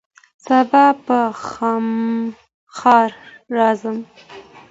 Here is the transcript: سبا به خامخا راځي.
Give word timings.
سبا 0.45 0.85
به 1.05 1.19
خامخا 1.47 2.99
راځي. 3.55 3.93